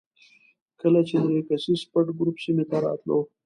کله 0.81 1.01
چې 1.07 1.15
درې 1.23 1.39
کسیز 1.47 1.81
پټ 1.91 2.05
ګروپ 2.17 2.37
سیمې 2.43 2.65
ته 2.69 2.77
راتلو. 2.85 3.19